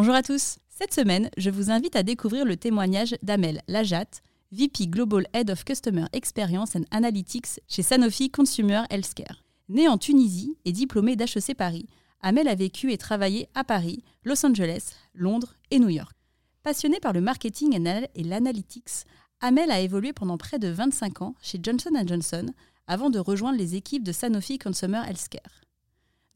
[0.00, 0.58] Bonjour à tous.
[0.68, 5.64] Cette semaine, je vous invite à découvrir le témoignage d'Amel Lajat, VP Global Head of
[5.64, 9.42] Customer Experience and Analytics chez Sanofi Consumer Healthcare.
[9.68, 11.88] Née en Tunisie et diplômée d'HEC Paris,
[12.20, 16.16] Amel a vécu et travaillé à Paris, Los Angeles, Londres et New York.
[16.62, 17.76] Passionnée par le marketing
[18.14, 19.04] et l'analytics,
[19.40, 22.46] Amel a évolué pendant près de 25 ans chez Johnson Johnson
[22.86, 25.64] avant de rejoindre les équipes de Sanofi Consumer Healthcare.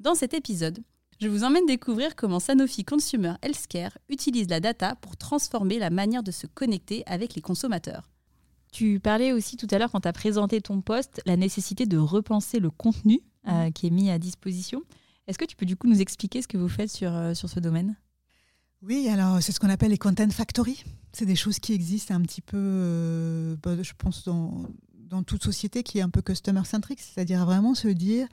[0.00, 0.82] Dans cet épisode,
[1.22, 6.24] je vous emmène découvrir comment Sanofi Consumer Healthcare utilise la data pour transformer la manière
[6.24, 8.10] de se connecter avec les consommateurs.
[8.72, 11.96] Tu parlais aussi tout à l'heure quand tu as présenté ton poste, la nécessité de
[11.96, 13.72] repenser le contenu euh, mhm.
[13.72, 14.82] qui est mis à disposition.
[15.28, 17.48] Est-ce que tu peux du coup nous expliquer ce que vous faites sur, euh, sur
[17.48, 17.94] ce domaine?
[18.82, 20.82] Oui, alors c'est ce qu'on appelle les content factory.
[21.12, 25.44] C'est des choses qui existent un petit peu, euh, bah, je pense, dans, dans toute
[25.44, 28.26] société qui est un peu customer centric, c'est-à-dire vraiment se dire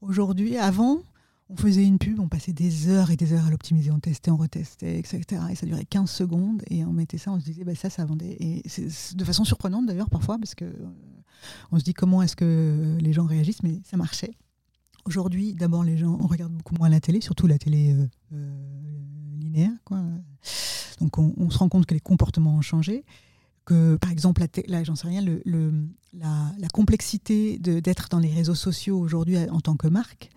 [0.00, 1.02] aujourd'hui, avant,
[1.48, 4.30] on faisait une pub, on passait des heures et des heures à l'optimiser, on testait,
[4.30, 5.42] on retestait, etc.
[5.50, 8.04] Et ça durait 15 secondes et on mettait ça, on se disait, bah, ça, ça
[8.04, 8.36] vendait.
[8.40, 10.86] Et c'est de façon surprenante d'ailleurs parfois, parce que euh,
[11.70, 14.32] on se dit comment est-ce que les gens réagissent, mais ça marchait.
[15.04, 19.38] Aujourd'hui, d'abord, les gens, on regarde beaucoup moins la télé, surtout la télé euh, euh,
[19.38, 19.72] linéaire.
[19.84, 20.00] Quoi.
[21.00, 23.04] Donc on, se rend compte que les comportements ont changé
[23.64, 25.42] que, par exemple, là, j'en sais rien, le,
[26.14, 30.30] la, la, complexité d'être dans les réseaux sociaux aujourd'hui en tant que marque,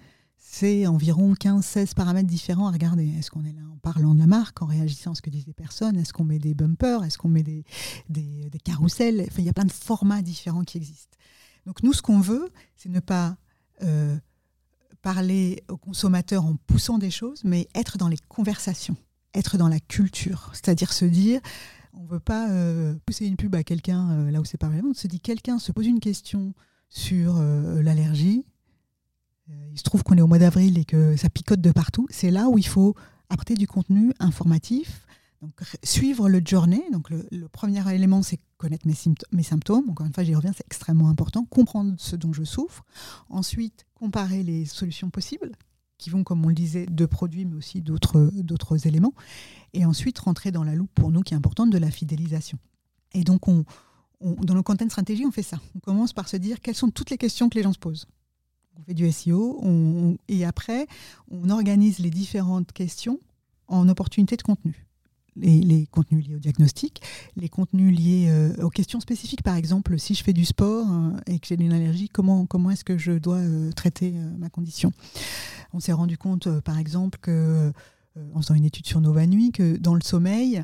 [0.48, 3.10] c'est environ 15-16 paramètres différents à regarder.
[3.18, 5.48] Est-ce qu'on est là en parlant de la marque, en réagissant à ce que disent
[5.48, 5.98] les personnes?
[5.98, 7.04] Est-ce qu'on met des bumpers?
[7.04, 7.66] Est-ce qu'on met des,
[8.10, 9.22] des, carousels?
[9.22, 11.18] Enfin, Il y a plein de formats différents qui existent.
[11.66, 13.38] Donc nous, ce qu'on veut, c'est ne pas
[13.82, 14.16] euh,
[15.02, 18.96] parler aux consommateurs en poussant des choses, mais être dans les conversations,
[19.34, 20.52] être dans la culture.
[20.54, 21.42] C'est-à-dire se dire,
[21.94, 24.70] on ne veut pas euh, pousser une pub à quelqu'un euh, là où c'est pas
[24.70, 24.92] vraiment.
[24.92, 26.54] On se dit, quelqu'un se pose une question
[26.88, 28.46] sur l'allergie,
[29.48, 32.32] il se trouve qu'on est au mois d'avril et que ça picote de partout, c'est
[32.32, 32.96] là où il faut
[33.30, 35.06] apporter du contenu informatif,
[35.42, 36.84] donc, suivre le journée.
[36.92, 38.96] Donc, le, premier élément, c'est connaître mes,
[39.32, 39.90] mes, symptômes.
[39.90, 41.46] Encore une fois, j'y reviens, c'est extrêmement important.
[41.46, 42.84] Comprendre ce dont je souffre.
[43.30, 45.52] Ensuite, comparer les solutions possibles,
[45.98, 49.14] qui vont, comme on le disait, de produits, mais aussi d'autres éléments.
[49.74, 52.58] Et ensuite, rentrer dans la loupe, pour nous, qui est importante, de la fidélisation.
[53.14, 53.66] Et donc, on,
[54.22, 55.60] dans nos content stratégie, on fait ça.
[55.76, 58.08] On commence par se dire quelles sont toutes les questions que les gens se posent
[58.78, 60.88] on fait du SEO, et après,
[61.30, 63.20] on organise les différentes questions
[63.68, 64.86] en opportunités de contenu.
[65.38, 67.02] Les, contenus liés au diagnostic,
[67.36, 69.44] les contenus liés euh, aux questions spécifiques.
[69.44, 72.72] Par exemple, si je fais du sport euh, et que j'ai une allergie, comment, comment
[72.72, 74.94] est-ce que je dois euh, traiter ma condition?
[75.74, 77.20] On s'est rendu compte, par exemple,
[78.34, 80.64] en faisant une étude sur Nova Nuit, que dans le sommeil,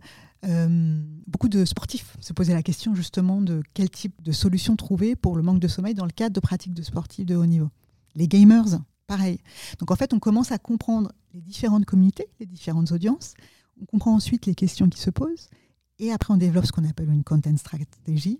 [1.27, 5.35] beaucoup de sportifs se posaient la question justement de quel type de solution trouver pour
[5.35, 7.69] le manque de sommeil dans le cadre de pratiques de sportifs de haut niveau.
[8.15, 9.39] Les gamers, pareil.
[9.79, 13.33] Donc en fait, on commence à comprendre les différentes communautés, les différentes audiences.
[13.81, 15.49] On comprend ensuite les questions qui se posent.
[15.99, 18.39] Et après, on développe ce qu'on appelle une content strategy,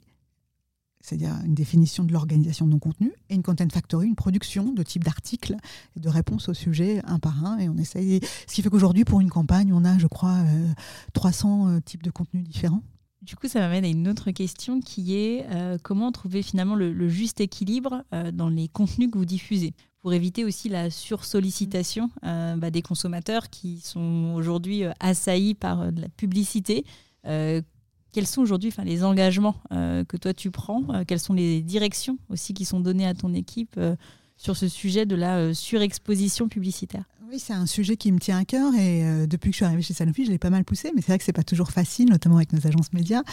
[0.99, 4.83] c'est-à-dire une définition de l'organisation de nos contenus, et une content factory, une production de
[4.83, 5.55] types d'articles
[5.95, 7.59] et de réponses au sujet un par un.
[7.59, 8.19] Et on essaye.
[8.47, 10.39] Ce qui fait qu'aujourd'hui, pour une campagne, on a, je crois,
[11.13, 12.83] 300 euh, euh, types de contenus différents.
[13.21, 17.07] Du coup, ça m'amène à une autre question qui est euh, comment trouver finalement le,
[17.07, 19.73] juste équilibre euh, dans les contenus que vous diffusez?
[19.99, 26.01] Pour éviter aussi la sursollicitation euh, bah, des consommateurs qui sont aujourd'hui assaillis par de
[26.01, 26.83] la publicité.
[27.23, 31.03] quels sont aujourd'hui les engagements que toi tu prends?
[31.05, 33.79] Quelles sont les directions aussi qui sont données à ton équipe
[34.37, 37.05] sur ce sujet de la surexposition publicitaire?
[37.31, 39.65] Oui, c'est un sujet qui me tient à cœur et euh, depuis que je suis
[39.65, 41.71] arrivée chez Sanofi, je l'ai pas mal poussé, mais c'est vrai que c'est pas toujours
[41.71, 43.23] facile, notamment avec nos agences médias,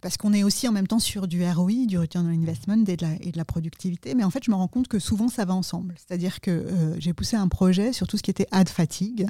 [0.00, 2.96] parce qu'on est aussi en même temps sur du ROI, du return on investment et
[2.96, 4.14] de, la, productivité.
[4.14, 5.94] Mais en fait, je me rends compte que souvent ça va ensemble.
[5.98, 9.26] C'est-à-dire que euh, j'ai poussé un projet sur tout ce qui était ad fatigue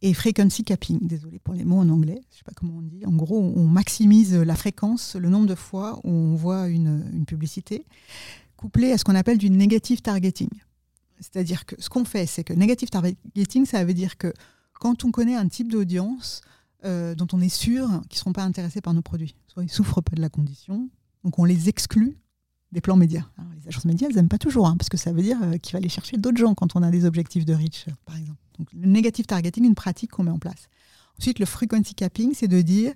[0.00, 1.00] et frequency capping.
[1.02, 3.04] Désolé pour les mots en anglais, je sais pas comment on dit.
[3.04, 7.26] En gros, on maximise la fréquence, le nombre de fois où on voit une, une
[7.26, 7.84] publicité,
[8.56, 10.48] couplé à ce qu'on appelle du negative targeting.
[11.22, 14.32] C'est-à-dire que ce qu'on fait, c'est que negative targeting, ça veut dire que
[14.74, 16.42] quand on connaît un type d'audience
[16.84, 19.70] euh, dont on est sûr qu'ils ne seront pas intéressés par nos produits, soit ils
[19.70, 20.90] souffrent pas de la condition,
[21.24, 22.18] donc on les exclut
[22.72, 23.24] des plans médias.
[23.54, 25.72] les agences médias, elles n'aiment pas toujours, hein, parce que ça veut dire euh, qu'il
[25.72, 28.38] va aller chercher d'autres gens quand on a des objectifs de reach, par exemple.
[28.58, 30.68] Donc le negative targeting, une pratique qu'on met en place.
[31.18, 32.94] Ensuite, le frequency capping, c'est de dire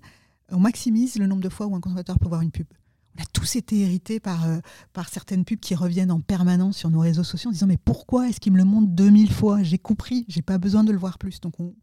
[0.50, 2.66] on maximise le nombre de fois où un consommateur peut voir une pub.
[3.16, 4.58] On a tous été hérités par, euh,
[4.92, 8.28] par certaines pubs qui reviennent en permanence sur nos réseaux sociaux en disant mais pourquoi
[8.28, 9.62] est-ce qu'il me le montre 2000 fois?
[9.62, 11.40] J'ai compris, j'ai pas besoin de le voir plus.
[11.40, 11.74] Donc on,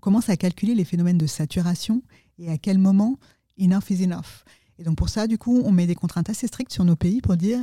[0.00, 2.02] commence à calculer les phénomènes de saturation
[2.38, 3.18] et à quel moment
[3.60, 4.44] enough is enough.
[4.78, 7.20] Et donc pour ça, du coup, on met des contraintes assez strictes sur nos pays
[7.20, 7.58] pour dire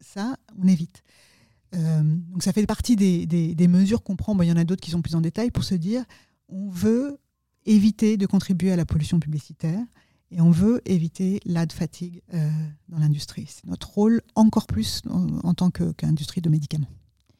[0.00, 1.02] ça, on évite.
[1.74, 4.40] Euh, donc ça fait partie des, mesures qu'on prend.
[4.40, 6.04] il y en a d'autres qui sont plus en détail pour se dire
[6.48, 7.18] on veut
[7.66, 9.82] éviter de contribuer à la pollution publicitaire
[10.34, 12.50] et on veut éviter l'ad fatigue euh,
[12.88, 13.46] dans l'industrie.
[13.48, 16.88] C'est notre rôle encore plus en, tant qu'industrie de médicaments.